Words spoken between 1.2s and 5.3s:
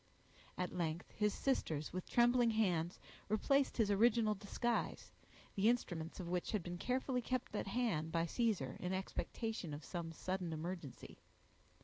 sisters, with trembling hands, replaced his original disguise,